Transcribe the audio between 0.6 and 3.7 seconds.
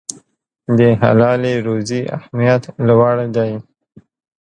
د حلالې روزي اهمیت لوړ دی.